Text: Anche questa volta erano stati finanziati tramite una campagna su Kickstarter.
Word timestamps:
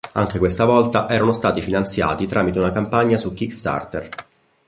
Anche 0.13 0.39
questa 0.39 0.65
volta 0.65 1.07
erano 1.07 1.31
stati 1.31 1.61
finanziati 1.61 2.25
tramite 2.25 2.57
una 2.57 2.71
campagna 2.71 3.17
su 3.17 3.35
Kickstarter. 3.35 4.09